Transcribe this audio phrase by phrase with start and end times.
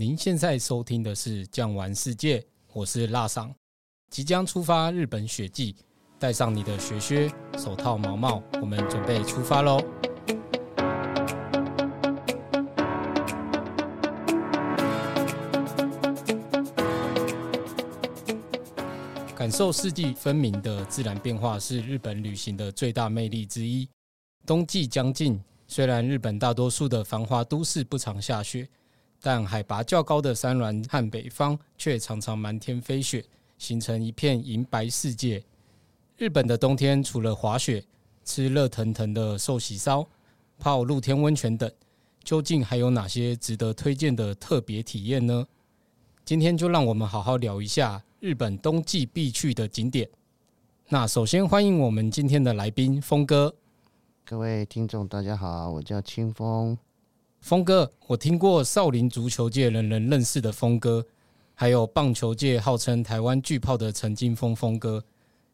[0.00, 2.38] 您现在收听的是《酱玩世界》，
[2.72, 3.54] 我是辣桑，
[4.08, 5.76] 即将出发日本雪季，
[6.18, 9.78] 带上你的雪靴、手套、毛帽，我们准备出发喽！
[19.36, 23.86] 感受四季分明的自然变化是日本旅行的最大魅力之一。
[24.46, 28.66] 冬季将近，虽然日本大多数的繁华都市不常下雪，
[29.22, 33.24] 但海拔较高的山峦和北方却常常满天飞雪，
[33.58, 35.42] 形成一片银白世界。
[36.16, 37.84] 日本的冬天除了滑雪、
[38.24, 40.06] 吃热腾腾的寿喜烧、
[40.58, 41.70] 泡露天温泉等，
[42.22, 45.46] 究竟还有哪些值得推荐的特别体验呢？
[46.24, 50.08] 今天就让我们好好聊一下日本冬季必去的景点。
[50.88, 53.54] 那首先欢迎我们今天的来宾峰哥。
[54.24, 56.78] 各位听众，大家好，我叫清风。
[57.40, 61.04] 峰哥，我听过少林足球界人人认识的峰哥，
[61.54, 65.02] 还有棒球界号称台湾巨炮的陈金峰峰哥，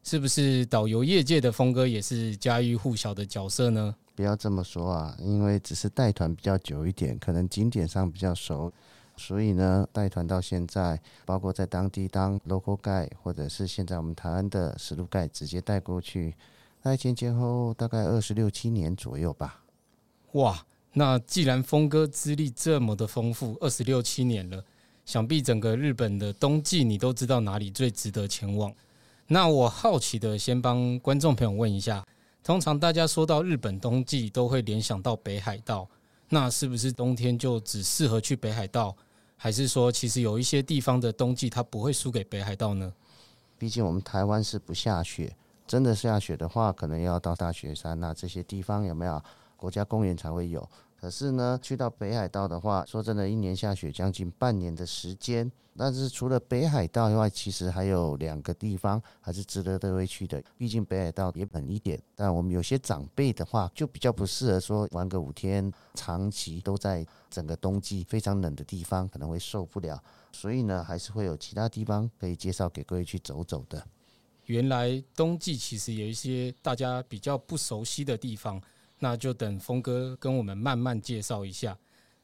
[0.03, 3.95] 是不是导游业界的峰哥也是家喻户晓的角色呢？
[4.15, 8.71] 不要这么说啊，因为只是带团比较久一点，可能景点上比较熟。
[9.15, 16.35] 所以呢，带团到现在，包括在当地当 local guide，或者是现在我们台湾的实路 guide 直接带过去，
[16.83, 19.63] 那前前后后大概二十六七年左右吧。
[20.33, 20.63] 哇，
[20.97, 24.63] 那既然峰哥资历这么的丰富，二十六七年了，
[25.05, 28.73] 想必整个日本的冬季你都知道哪里最值得前往。
[29.27, 32.03] 那我好奇的先帮观众朋友问一下，
[32.43, 35.87] 通常大家说到日本冬季都会联想到北海道，
[36.29, 38.95] 那是不是冬天就只适合去北海道？
[39.35, 42.91] 还是说，其实有一些地方的冬季它不会输给北海道呢？
[43.59, 45.35] 毕竟我们台湾是不下雪，
[45.67, 49.21] 真的下雪的话，可能要到大雪山那这些地方有没有
[49.55, 50.67] 国家公园才会有。
[50.99, 55.49] 可是呢，去到北海道的话，说真的，一年下雪将近半年的时间。
[55.79, 60.43] 但是除了北海道以外，其实还有两个地方还是值得各位去的。
[60.57, 70.03] 毕竟北海道也冷一点，但我们有些长辈的话，就比较不适合说玩个五天，长期都在整个冬季非常冷的地方，可能会受不了。
[70.31, 73.85] 所以呢，还是会有其他地方可以介绍给各位去走走的。
[74.45, 78.59] 原来冬季其实有一些大家比较不熟悉的地方。
[78.99, 81.77] 那就等峰哥跟我们慢慢介绍一下。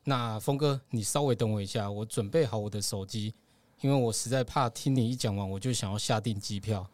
[0.03, 3.33] 那峰哥，你稍微等我一下，我准备好我的手机，
[3.81, 6.85] 因为我实在怕听你一讲完，我就想要下订机票。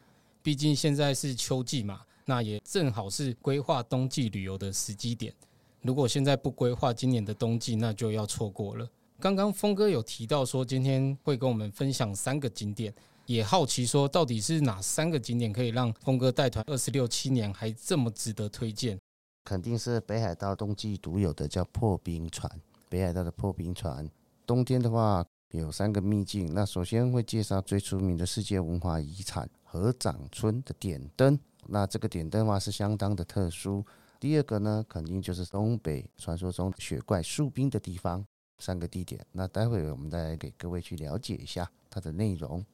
[0.44, 5.34] 毕竟现在是秋季嘛，那也正好是规划冬季旅游的时机点。
[5.82, 8.88] 如果现在不规划今年的冬季，那就要错过了。
[9.20, 12.94] 刚刚峰哥有提到说，今天会跟我们分享三个景点，
[13.26, 19.00] 也好奇说到底是哪三个景点可以让峰哥带团二十六七年还这么值得推荐？
[19.44, 22.50] 肯定是北海道冬季独有的，叫破冰船。
[22.88, 24.08] 北海道的破冰船，
[24.46, 26.54] 冬天的话有三个秘境。
[26.54, 31.40] 那首先会介绍最出名的世界文化遗产合掌村的点灯。
[31.68, 33.86] 那这个点灯的话是相当的特殊。
[34.20, 38.26] 第二个呢，肯定就是东北传说中雪怪树冰的地方。
[38.58, 42.66] 三个地点，那待会我们再来给各位去了解一下它的内容。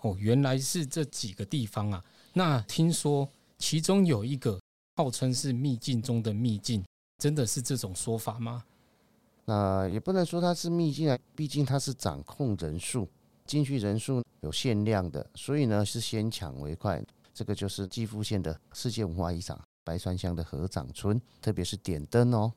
[0.00, 2.04] 哦，原来是这几个地方啊。
[2.34, 3.28] 那听说
[3.58, 4.60] 其中有一个。
[4.96, 6.82] 号称是秘境中的秘境，
[7.18, 8.64] 真的是这种说法吗？
[9.44, 13.06] 那也不能说它是秘境啊，毕竟它是掌控人数，
[13.44, 17.04] 进去人数有限量的，所以呢是先抢为快。
[17.34, 22.50] 这个就是岐阜县的世界文化遗产白川乡的合掌村，特别是点灯哦。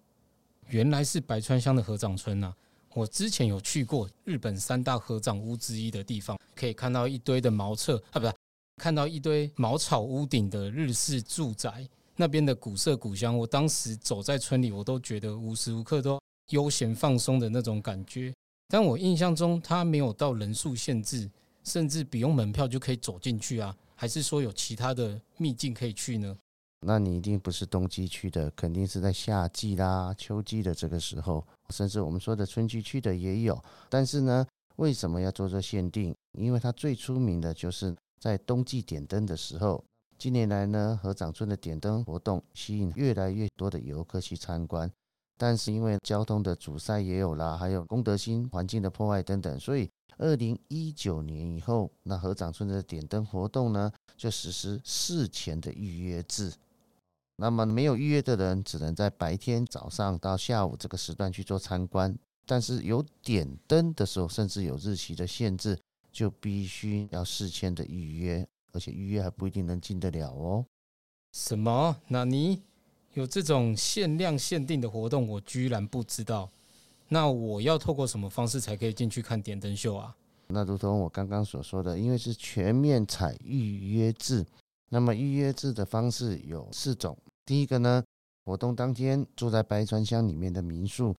[0.69, 2.55] 原来是白川乡的合掌村啊！
[2.93, 8.33] 我之前有去过日本三大合掌屋之一的地方，可以看到一堆的茅厕啊，不是
[8.77, 11.85] 看到一堆茅草屋顶的日式住宅。
[12.19, 16.19] 那边的古色古香，我当时走在村里，我都觉得无时无刻都
[16.49, 18.33] 悠闲放松的那种感觉。
[18.67, 21.31] 但我印象中，它没有到人数限制，
[21.63, 23.73] 甚至不用门票就可以走进去啊？
[23.95, 26.35] 还是说有其他的秘境可以去呢？
[26.85, 33.57] 那你一定不是冬季去的，肯定是在夏季啦、秋季的这个时候，甚至我们说的春季去的也有。
[33.87, 34.45] 但是呢，
[34.75, 36.13] 为什么要做这限定？
[36.37, 39.81] 因为它最出名的就是在冬季点灯的时候。
[40.19, 44.91] 近年来呢，河掌村的点灯活动吸引越来越多的游客去参观，
[45.37, 56.53] 但是因为交通的阻塞也有啦，还有公德心、环境的破坏等等，所以二零一九年以后，那河掌村的点灯活动呢，就实施事前的预约制。
[57.37, 62.13] 那么没有预约的人，只能在白天早上到下午这个时段去做参观，
[62.45, 65.79] 但是有点灯的时候，甚至有日期的限制，
[66.11, 68.45] 就必须要事先的预约。
[68.71, 70.65] 而且预约还不一定能进得了哦。
[71.33, 71.95] 什么？
[72.07, 72.61] 那你
[73.13, 75.27] 有这种限量限定的活动？
[75.27, 76.49] 我居然不知道。
[77.07, 80.15] 那我要透过什么方式才可以进去看点灯秀啊？
[80.47, 84.45] 那如同我刚刚所说的，因为是全面采预约制，
[84.89, 87.17] 那么预约制的方式有四种。
[87.45, 88.03] 第一个呢，
[88.45, 91.15] 活动当天住在白川乡里面的民宿，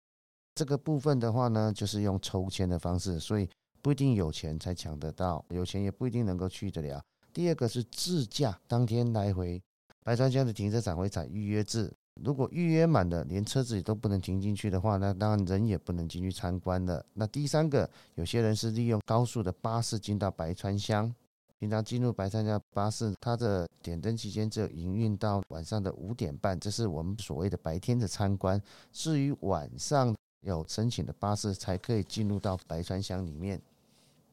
[0.54, 3.48] 这个部分的话呢，就是用抽签的方式，所以
[3.82, 7.00] 不一定有钱才抢得到，有钱也不一定能够去得了。
[7.32, 9.62] 第二个是自驾，当天来回
[10.02, 11.92] 白川乡的停车场会采预约制。
[12.22, 17.04] 如果预约满了，连车子也都不能停进去的话，那当然人也不能进去参观了。
[17.14, 21.14] 那第三个，有些人是利用高速的巴士进到白川乡。
[21.58, 28.60] 平常进入白川乡巴士，它的点灯期间只有营运到晚上的五点半，这是我们所谓的白天的参观。
[28.92, 33.60] 至于晚上有申请的巴士，才可以进入到白川乡里面。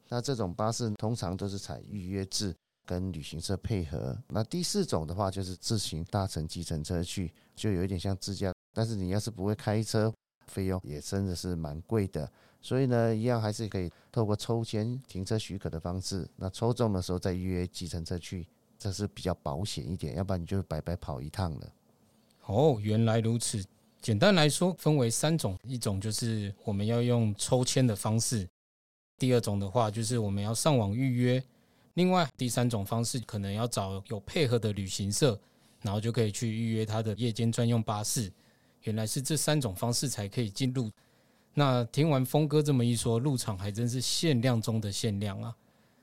[0.08, 2.54] 那这种巴士通常都是采预约制。
[2.88, 8.50] 跟旅行社配合，那第四种的话就是自行搭乘计程车去，就有一点像自驾。
[8.72, 10.10] 但是你要是不会开车，
[10.46, 12.26] 费用也真的是蛮贵的。
[12.62, 18.48] 所以呢，一样还是可以透过抽签停车许可的方式，那抽中的时候再预约计程车去，
[18.78, 20.16] 这是比较保险一点。
[20.16, 21.72] 要不然你就白白跑一趟了。
[22.46, 23.62] 哦，原来如此。
[24.00, 28.46] 简单来说，分为三种：一种就是我们要用抽签的方式；
[29.18, 31.44] 第二种的话，就是我们要上网预约。
[31.98, 35.36] 另外，第三种方式可能要找有配合的旅行社，
[35.82, 38.32] 然后就可以去预约他的夜间专用巴士。
[38.82, 40.88] 原来是这三种方式才可以进入。
[41.54, 45.52] 那听完峰哥这么一说，入场还真是限量中的限量啊！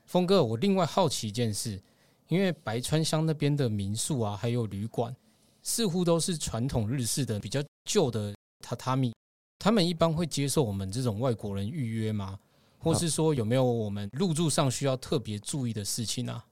[0.04, 1.82] 峰哥，我另外好奇一件事，
[2.28, 5.16] 因为白川乡那边的民宿啊，还有旅馆，
[5.62, 9.14] 似乎都是传统日式的、比较旧的榻榻米，
[9.58, 12.38] 他们一般会接受我们这种外国人预约吗？
[12.86, 16.44] 或是说有没有我们入住上需要特别注意的事情啊？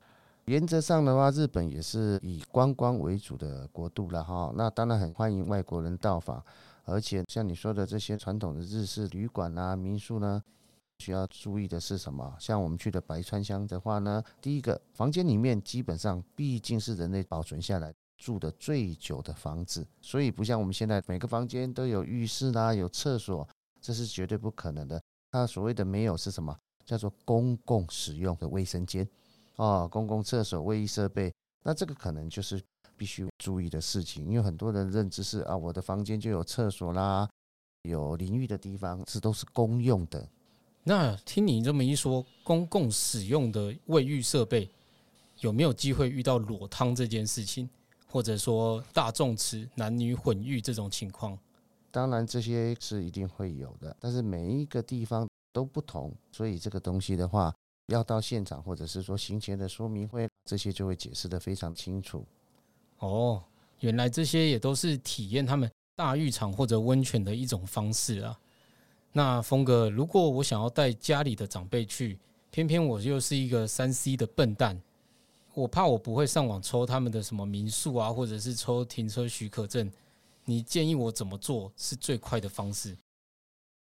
[0.46, 4.52] 原则上的话，日本也是以观光为主的国度了哈。
[4.56, 6.44] 那当然很欢迎外国人到访，
[6.84, 10.42] 而且像你说的这些传统的日式旅馆啊、民宿呢，
[10.98, 12.36] 需要注意的是什么？
[12.38, 23.48] 像我们去的白川乡的话呢，第一个房间里面基本上毕竟是人类保存下来住的最久的房子，所以不像我们现在每个房间都有浴室啦、有厕所，
[23.80, 25.00] 这是绝对不可能的。
[25.34, 26.56] 它所谓的没有是什么？
[26.86, 29.04] 叫做公共使用的卫生间，
[29.56, 31.32] 哦，公共厕所、卫浴设备。
[31.64, 32.62] 那这个可能就是
[32.96, 37.28] 必须注意的事情，因为很多人认知是啊，我的房间就有厕所啦，
[37.82, 40.28] 有淋浴的地方，这都是公用的。
[40.84, 44.70] 那听你这么一说，公共使用的卫浴设备
[45.40, 47.68] 有没有机会遇到裸汤这件事情，
[48.06, 51.36] 或者说大众池男女混浴这种情况？
[51.94, 57.54] 当然，这些是一定会有的，但是每一个地方都不同，所以这个东西的话，
[57.86, 62.26] 要到现场或者是说行前的说明会，这些就会解释得非常清楚。
[62.98, 63.40] 哦，
[63.78, 68.36] 原来这些也都是体验他们大浴场或者温泉的一种方式啊。
[69.12, 72.18] 那峰哥，如果我想要带家里的长辈去，
[72.50, 74.82] 偏偏我又是一个三 C 的笨蛋，
[75.54, 79.88] 我怕我不会上网抽他们的什么民宿啊，或者是抽停车许可证。
[80.46, 82.96] 你建议我怎么做是最快的方式？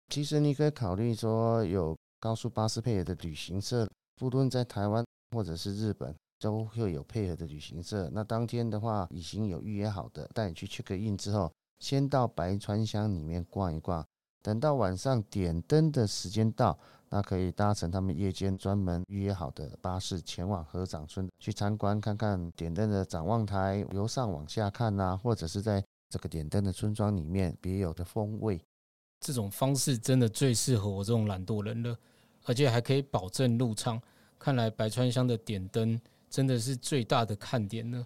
[0.10, 8.10] 其实你可以考虑说，有高速巴士配合的旅行社，不论在台湾或者是日本，都会有配合的旅行社。
[8.14, 14.06] 那当天的话，已经有预约好的，带你去 check in 之后，先到白川乡里面逛一逛。
[14.42, 16.78] 等到晚上点灯的时间到，
[17.10, 25.84] 那可以搭乘他们夜间专门预约好的巴士，前往合掌村去参观，看看点灯的展望台，由上往下看呐，或者是在。
[26.14, 28.64] 这个点灯的村庄里面别有的风味，
[29.20, 31.98] 这种方式真的最适合我这种懒惰人了，
[32.46, 34.00] 而且还可以保证入仓。
[34.38, 38.06] 看来白川乡的点灯真的是最大的看点呢。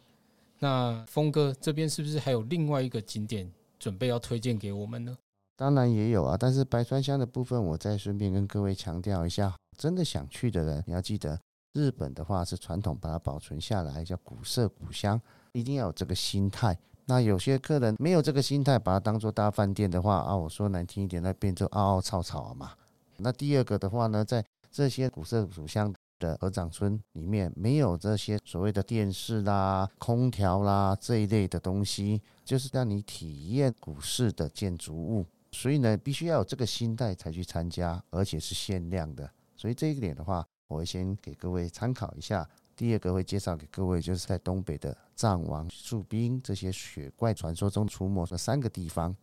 [0.60, 5.18] 那峰哥这边是不是还有另外一个景点准备要推荐给我们呢？
[5.58, 11.38] 当然也有啊，但是白川乡的部分，我再顺便跟各位强调一下，真的想去的人，你要记得，
[11.74, 15.22] 日本的话是传统把它保存下来，叫古色古香，
[15.52, 16.80] 一定要有这个心态。
[17.10, 22.74] 那有些客人没有这个心态，把它当做大饭店的话啊，我说难听一点，那变成凹凹槽槽嘛。
[23.16, 35.26] 那第二个的话呢，在这些古色古香的合掌村里面，没有这些所谓的电视啦、空调啦这一类的东西，就是让你体验古式的建筑物。
[35.54, 39.32] 所以呢，必须要有这个心态才去参加，而且是限量的。
[39.56, 42.48] 所以这一点的话，我会先给各位参考一下。
[42.78, 49.14] 第二个会介绍给各位，就是在东北的藏王、树冰这些雪怪传说中出没的三个地方。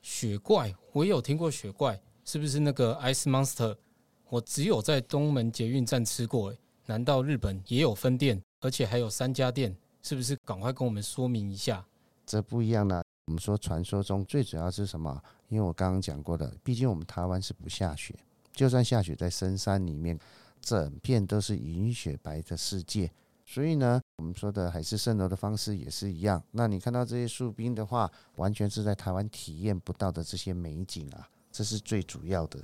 [0.00, 3.76] 雪怪，我也有听过雪怪，是不是那个 Ice Monster？
[4.30, 9.76] 我只有在东门捷运站吃过，诶，难道日本也有分店，而且还有三家店？
[10.02, 10.34] 是不是？
[10.46, 11.84] 赶快跟我们说明一下。
[12.24, 15.22] 这不一样呢，我们说传说中最主要是什么？
[15.48, 18.14] 因为我刚刚讲过的，毕竟我们台湾是不下雪，
[18.52, 20.18] 就算下雪在深山里面，
[20.60, 23.10] 整片都是银雪白的世界。
[23.46, 26.42] 所以呢，我们说的海市蜃楼的方式也是一样。
[26.50, 32.62] 那你看到这些树冰的话，完全是在台湾体验不到的这些美景啊，这是最主要的。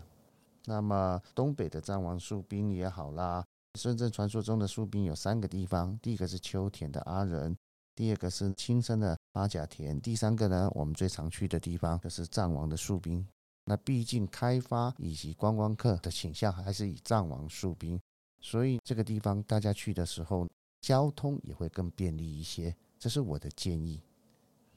[0.66, 3.42] 那么东北的藏王树冰也好啦，
[3.78, 7.56] 深圳传说中的树冰有三个地方，第一个是秋田的阿仁。
[7.96, 13.24] 第二个是青森的八甲田，第三个呢，我们最常去的地方就是藏王的树冰。
[13.64, 18.00] 那毕竟开发以及观光客的倾向还是以藏王树冰，
[18.40, 20.46] 所以这个地方大家去的时候，
[20.80, 22.74] 交通也会更便利一些。
[22.98, 24.00] 这是我的建议。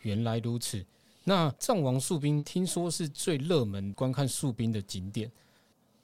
[0.02, 0.86] 原来如此，
[1.24, 5.32] 那藏王树冰听说是最热门观看树冰的景点，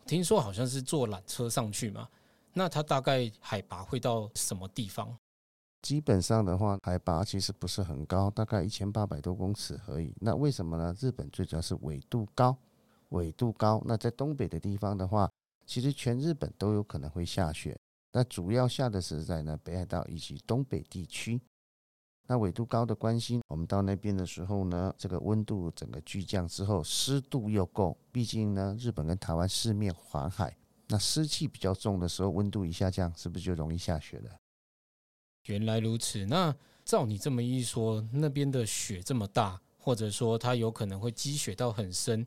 [0.06, 2.10] 听说好像是坐缆车上去嘛？
[2.54, 5.18] 那它大概海拔会到什么地方？
[5.82, 10.13] 基本上的话，海拔其实不是很高，大概一千八百多公尺而已。
[10.20, 10.96] 那为什么呢？
[11.00, 12.58] 日本最主要是纬度高，
[13.13, 13.82] 纬度高。
[13.86, 15.29] 那在东北的地方的话，
[15.65, 17.75] 其实全日本都有可能会下雪。
[18.12, 21.41] 那主要下的是在呢北海道以及东北地区。
[22.25, 27.98] 那纬度高的关系，我们到那边的时候呢，这个温度整个巨降之后，湿度又够。
[28.13, 30.55] 毕竟呢，日本跟台湾四面环海，
[30.88, 34.32] 那湿气比较重的时候，温度一下降，是不是就容易下雪了？
[35.48, 36.55] 原来如此，那
[36.86, 42.25] 照你这么一说，那边的雪这么大，或者说它有可能会积雪到很深，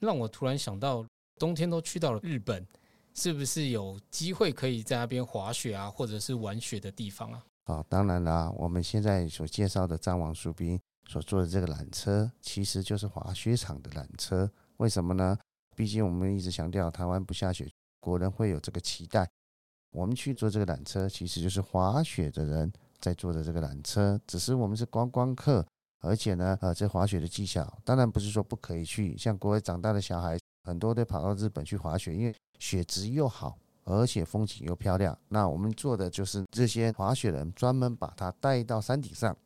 [0.00, 1.06] 让我突然想到，
[1.38, 2.66] 冬天都去到了日本，
[3.14, 7.44] 是不是有机会可以在那边滑雪啊，或者是玩雪的地方啊？
[7.64, 14.50] 啊，当然啦，我们现在所介绍的藏王树斌所坐的这个缆车，其实就是滑雪场的缆车。
[14.78, 15.38] 为什么呢？
[15.76, 19.28] 毕竟我们一直强调台湾不下雪，国人会有这个期待。
[19.92, 25.66] 我们去坐这个缆车，其实就是滑雪的人在坐的这个缆车，只是我们是观光客，
[26.00, 35.16] 而且呢，呃，这滑雪的技巧当然不是说不可以去，像国外长大的小孩很多都跑到日本去滑雪，因为雪质又好，而且风景又漂亮。
[35.28, 39.36] 那我们做的就是这些滑雪人专门把它带到山顶上，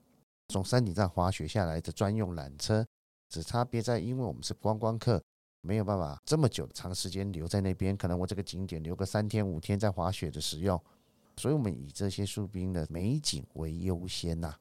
[0.49, 2.87] 从山顶上滑雪下来的专用缆车，
[3.28, 5.23] 只差别在因为我们是观光客。
[5.66, 10.78] 没有办法这么久长时间留在那边，可能我这个景点留个三天五天在滑雪的使用，
[11.38, 14.54] 所以我们以这些树冰的美景为优先呐。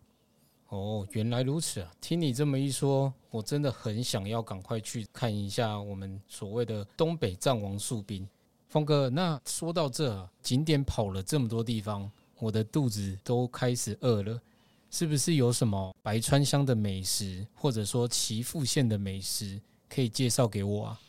[0.73, 1.91] 哦，原来如此啊！
[2.01, 8.27] 听你这么一说，我真的很想要赶快去看一下我们所谓的东北藏王树冰。
[8.69, 14.41] 峰哥，那说到这景点跑了这么多地方，我的肚子都开始饿了，
[14.89, 19.61] 是不是有什么白川乡的美食，或者说岐阜县的美食？
[19.87, 20.99] 可以介绍给我啊？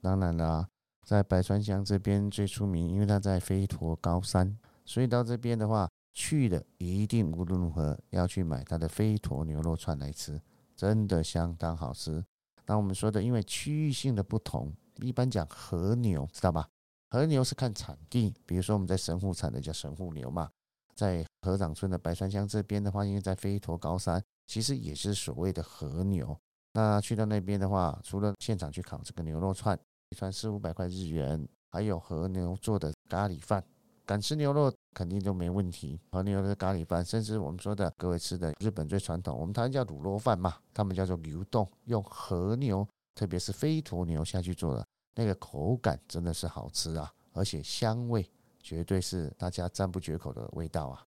[0.00, 0.66] 当然啦，
[1.06, 10.40] 在白川乡这边最出名，因为它在飞驼高山，所以到这边的话，去的一定无论如何要去买它的飞驼牛肉串来吃，
[10.76, 12.24] 真的相当好吃。
[12.66, 16.68] 那我们说的，因为区域性的不同，一般讲和牛，知道吧？
[17.08, 20.48] 和牛是看产地，比如说我们在神户产的叫神户牛嘛，
[20.94, 26.38] 在河掌村的白川乡这边的话，因为在飞驼高山，其实也是所谓的和牛。
[26.72, 29.76] 那去到那边的话，除了现场去烤这个牛肉串，
[30.10, 33.64] 一串四五百块日元，还有和牛做的咖喱饭，
[34.10, 35.96] 敢吃牛肉肯定就没问题。
[36.10, 48.28] 和牛的咖喱饭，甚至我们说的各位吃的日本最传统，我们台湾叫卤肉饭嘛，他们叫做牛丼，用和牛，特别是飞驒牛下去做的，那个口感真的是好吃啊，而且香味
[48.60, 51.06] 绝对是大家赞不绝口的味道啊！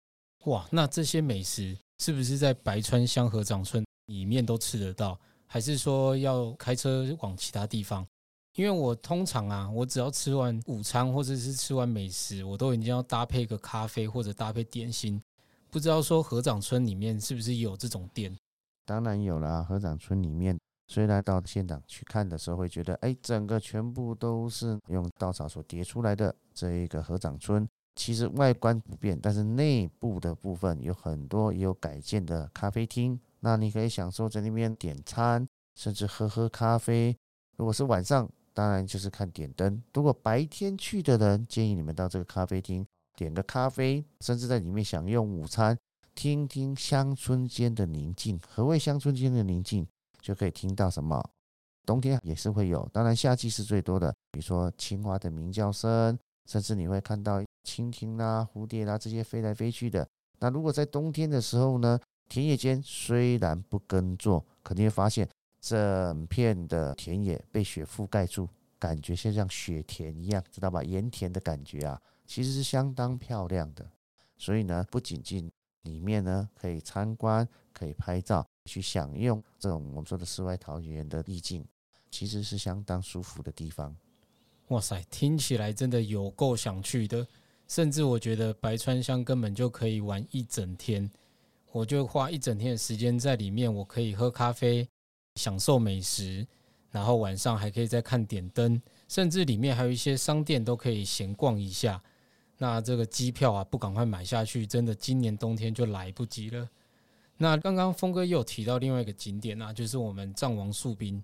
[0.44, 5.18] 哇，那这些美食是不是在白川乡合掌村里面都吃得到？
[5.48, 8.06] 还是说要开车往其他地方？
[8.54, 15.20] 因为我通常啊，我只要吃完午餐或者是吃完美食，我都已经要搭配个咖啡或者搭配点心。
[15.70, 18.36] 不知道说合掌村里面是不是有这种店？
[18.84, 20.56] 当然有啦，合掌村里面
[20.86, 33.18] 虽然到现场去看的时候会觉得，哎，整个全部都是用稻草所叠出来的这一个合掌村，其实外观不变，但是内部的部分有很多也有改建的咖啡厅。
[33.40, 35.44] 那你可以享受在那边点餐，
[35.74, 37.16] 甚至喝喝咖啡。
[37.56, 39.82] 如果是晚上，当然就是看点灯。
[39.92, 45.76] 如果白天去的人，建议你们到这个咖啡厅点个咖啡，甚至在里面享用午餐，
[46.14, 48.40] 听听乡村间的宁静。
[48.48, 49.86] 何谓乡村间的宁静？
[50.22, 51.22] 就可以听到什么？
[51.84, 54.14] 冬天也是会有，当然夏季是最多的。
[54.30, 60.08] 比如说青蛙的鸣叫声，甚至你会看到蜻蜓啦、蝴蝶啦这些飞来飞去的。
[60.38, 62.00] 那如果在冬天的时候呢？
[62.26, 65.28] 田野间虽然不耕作，肯定会发现
[65.66, 68.46] 整片的田野被雪覆盖住，
[68.78, 70.84] 感觉像像雪田一样，知道吧？
[70.84, 73.88] 盐田的感觉啊，其实是相当漂亮的。
[74.36, 75.50] 所以呢，不仅仅
[75.84, 81.66] 里面呢可以参观、可以拍照，去享用这种我们说的世外桃源的意境，
[82.10, 83.96] 其实是相当舒服的地方。
[84.68, 87.26] 哇塞，听起来真的有够想去的，
[87.68, 91.10] 甚至我觉得白川乡根本就可以玩一整天，
[91.72, 94.86] 我就花一整天的时间在里面，我可以喝咖啡，
[95.36, 96.46] 享受美食，
[96.90, 102.02] 然后晚上还可以再看点灯，甚至里面还有一些商店都可以闲逛一下。
[102.58, 106.68] 那这个机票啊，不赶快买下去，真的今年冬天就来不及了。
[107.36, 111.22] 那刚刚峰哥又提到另外一个景点啊，就是我们藏王树冰。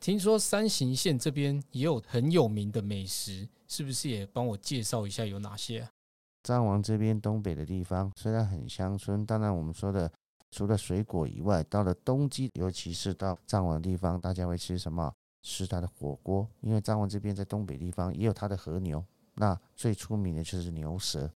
[0.00, 5.90] 听说三行县这边也有很有名的美食，是不是也帮我介绍一下有哪些啊？
[6.42, 10.10] 藏王这边东北的地方虽然很乡村，当然我们说的
[10.50, 15.12] 除了水果以外，到了冬季，尤其是到藏王地方，大家会吃什么？
[15.42, 21.30] 吃它的火锅，因为藏王这边在东北地方也有它的和牛，那最出名的就是牛舌，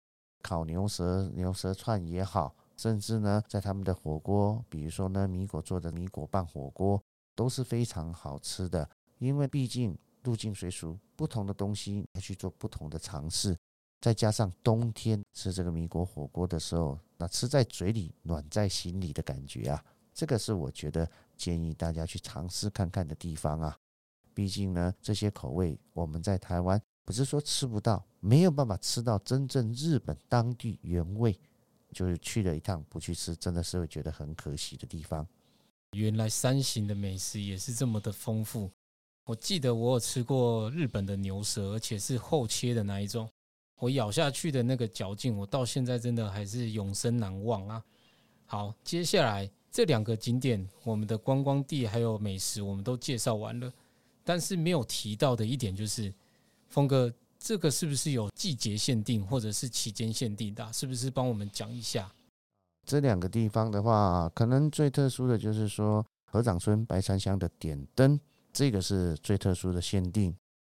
[0.41, 7.01] 烤牛舌、牛舌串也好，甚至呢，在他们的火锅，比如说呢，米果做的米果拌火锅。
[7.35, 13.55] 都是非常好吃的，因为毕竟入境随俗，不同的东西要去做不同的尝试，
[14.01, 19.83] 再加上冬天吃这个米果火锅的时候，那吃在嘴里暖在心里的感觉啊，
[20.13, 23.77] 这个是我觉得建议大家去尝试看看的地方啊。
[24.33, 31.37] 毕竟呢，这些口味我们在台湾不是说吃不到，没有办法吃到真正日本当地原味，
[31.91, 35.27] 就是去了一趟不去吃，真的是会觉得很可惜的地方。
[35.91, 38.71] 原来山形的美食也是这么的丰富。
[39.25, 43.29] 我记得我有吃过日本的牛舌，而且是厚切的那一种。
[43.79, 47.83] 我咬下去的那个嚼劲，我到现在真的还是永生难忘啊！
[48.45, 53.71] 好，接下来这两个景点，我们的观光地还有美食，我们都介绍完了。
[54.23, 56.13] 但是没有提到的一点就是，
[56.67, 60.71] 峰哥，这个是不是有季节限定或者是期间限定的？
[60.73, 62.11] 是不是帮我们讲一下？
[62.85, 68.19] 这两个地方的话，可能最特殊的就是说合掌村白山乡的点灯，
[68.51, 70.35] 这个是最特殊的限定。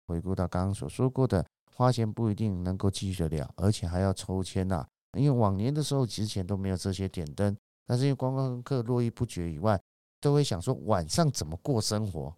[0.06, 1.46] 回顾到刚刚所说过的，
[1.80, 4.86] 花钱不一定能够继续得了，而且还要抽签呐。
[5.16, 9.80] 因为往年的时候之前都没有这些点灯，但是因为观光客络绎不绝以外，
[10.20, 12.36] 都会想说晚上怎么过生活，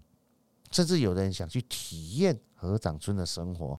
[0.71, 3.77] 甚至有的人想去体验合掌村的生活。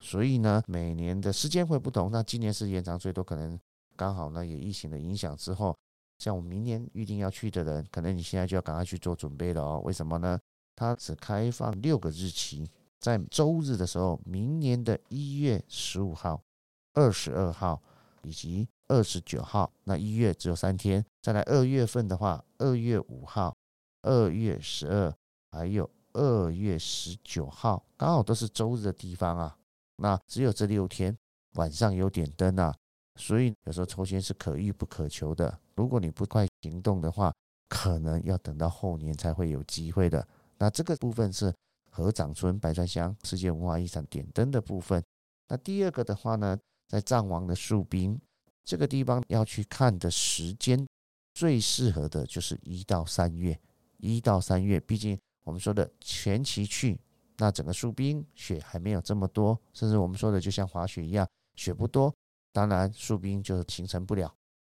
[0.00, 2.10] 所以呢，每年的时间会不同。
[2.10, 3.58] 那今年是延长最多可能。
[3.96, 5.74] 刚好呢，也疫情的影响之后，
[6.18, 9.80] 像我明年预定要去的人，可能你现在就要赶快去做准备了哦。
[9.82, 10.38] 为什么呢？
[10.74, 12.68] 它只开放六个日期，
[13.00, 16.42] 在周日的时候，明年的一月十五号、
[16.94, 17.80] 二十二号
[18.22, 21.04] 以及二十九号，那一月只有三天。
[21.22, 23.56] 再来二月份的话，二月五号、
[24.02, 25.14] 二月十二，
[25.52, 29.56] 还有二月十九号，刚好都是周日的地方啊。
[29.96, 31.16] 那只有这六天
[31.54, 32.74] 晚上有点灯啊。
[33.18, 37.32] 所以有时候抽签是可遇不可求的，如果你不快行动的话，
[37.68, 40.26] 可能要等到后年才会有机会的。
[40.58, 41.52] 那这个部分是
[41.96, 45.02] 合掌村白川乡世界文化遗产点灯的部分。
[45.48, 48.20] 那第二个的话呢，在藏王的树冰
[48.66, 50.86] 这个地方要去看的时间，
[51.32, 53.58] 最适合的就是一到三月。
[53.96, 57.00] 一到三月，毕竟我们说的前期去，
[57.38, 62.14] 那整个树冰雪还没有这么多，甚至我们说的就像滑雪一样，雪不多。
[62.52, 64.30] 当然，树冰就形成不了。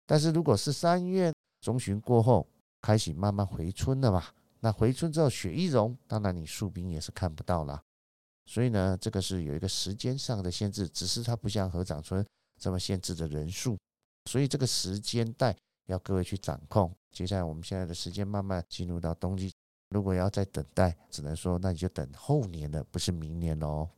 [0.06, 2.44] 但是如果是三月中旬过后，
[2.80, 4.24] 开始慢慢回春了嘛，
[4.64, 7.82] 那回春之后雪一融，当然你树冰也是看不到了。
[8.46, 12.24] 所以呢，这个是有一个时间上的限制，只是它不像合掌村
[12.60, 13.76] 这么限制的人数，
[14.26, 16.94] 所以这个时间带要各位去掌控。
[17.10, 19.52] 接下来我们现在的时间慢慢进入到冬季，
[19.90, 23.88] 如果要再等待，只能说那你就等后年了，不是明年喽。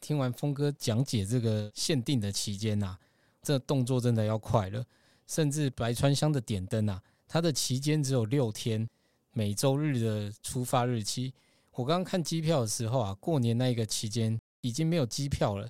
[0.00, 2.96] 听完峰哥讲解这个限定的期间呐。
[3.42, 4.84] 这动作真的要快了，
[5.28, 8.88] 甚至白川乡的点灯啊，它的期间只有六天，
[9.36, 11.30] 每周日的出发日期。
[11.72, 15.68] 我刚刚看机票的时候啊，过年那一个期间已经没有机票了，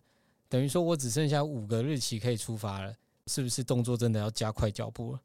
[0.48, 2.94] 等于说我只剩下五个日期可以出发了，
[3.26, 5.20] 是不是动作真的要加快脚步了？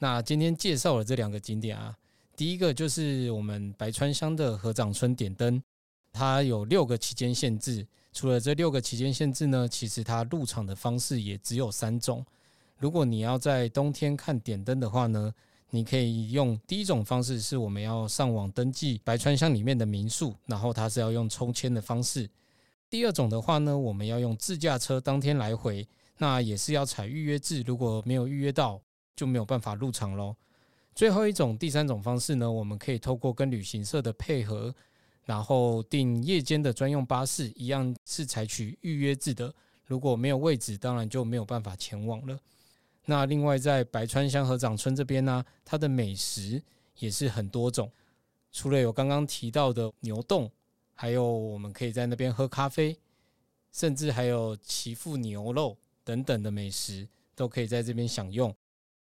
[0.00, 1.96] 那今天介绍了这两个景点啊，
[2.34, 5.62] 第一个就是我们白川乡的合掌村点灯，
[6.12, 7.86] 它有六个期间限制。
[8.12, 12.26] 除了这六个期间限制呢，其实它入场的方式也只有三种。
[12.78, 15.32] 如果你要在冬天看点灯的话呢，
[15.70, 22.28] 你可以用第一种方式，是我们要上网登记白川乡里面的民宿，然后它是要用抽签的方式。
[22.88, 25.86] 第二种的话呢，我们要用自驾车当天来回，
[26.18, 28.80] 那也是要采预约制，如果没有预约到，
[29.14, 30.34] 就没有办法入场喽。
[30.94, 34.74] 最后一种，第三种方式呢，我们可以透过跟旅行社的配合。
[35.26, 39.54] 然后订夜间的专用巴士，一样是采取预约制的。
[39.84, 42.36] 如果没有位置，当然就没有办法前往了。
[43.10, 46.62] 那另外在白川乡和掌村这边呢，它的美食
[47.00, 47.90] 也是很多种。
[48.52, 50.48] 除了有刚刚提到的牛洞，
[50.94, 52.96] 还有我们可以在那边喝咖啡，
[53.72, 58.54] 甚至还有岐阜牛肉等等的美食，都可以在这边享用。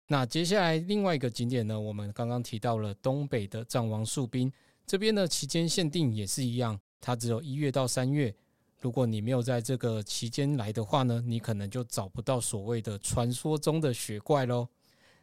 [0.07, 4.51] 那接下来另外一个景点呢，我们刚刚提到了东北的藏王树冰，
[4.85, 8.35] 这边的期间限定也是一样，它只有一月到三月。
[8.85, 14.67] 如果你没有在这个期间来的话呢，你可能就找不到所谓的传说中的雪怪喽。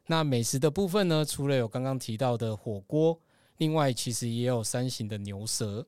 [0.04, 3.16] 那美食的部分呢，除了有刚刚提到的火锅，
[3.58, 5.86] 另外其实也有山形的牛舌。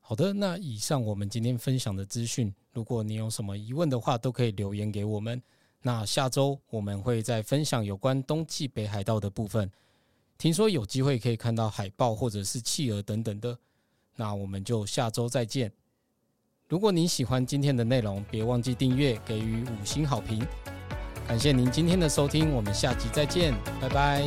[0.00, 5.40] 好的，那以上我们今天分享的资讯，如果你有什么疑问的话，都可以留言给我们。
[5.80, 9.70] 那下周我们会再分享有关冬季北海道的部分。
[10.36, 13.56] 听说有机会可以看到海豹或者是企鹅等等的，
[14.16, 15.72] 那我们就下周再见。
[16.72, 20.42] 如果您喜欢今天的内容，别忘记订阅，给予五星好评。
[21.28, 24.24] 感谢您今天的收听，我们下集再见，拜拜。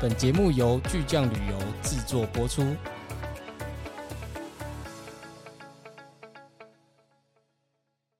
[0.00, 2.64] 本节目由巨匠旅游制作播出。